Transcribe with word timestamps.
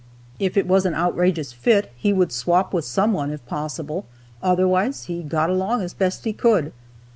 If 0.39 0.57
it 0.57 0.65
was 0.65 0.87
an 0.87 0.95
outrageous 0.95 1.53
fit, 1.53 1.91
he 1.95 2.11
would 2.11 2.31
swap 2.31 2.73
with 2.73 2.85
some 2.85 3.13
one 3.13 3.29
if 3.29 3.45
possible, 3.45 4.07
otherwise 4.41 5.03
he 5.03 5.21
got 5.21 5.51
along 5.51 5.83
as 5.83 5.93
best 5.93 6.23
he 6.25 6.33
could. 6.33 6.73